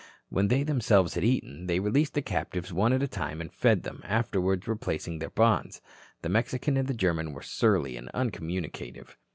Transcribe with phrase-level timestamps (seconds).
[0.29, 3.83] When they themselves had eaten, they released the captives one at a time and fed
[3.83, 5.79] them, afterwards replacing their bonds.
[6.23, 9.15] The Mexican and the German were surly and uncommunicative.